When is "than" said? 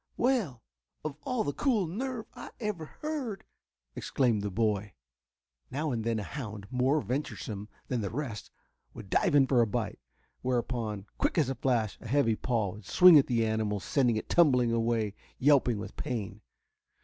7.87-8.01